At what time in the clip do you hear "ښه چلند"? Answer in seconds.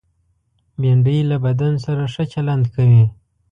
2.13-2.65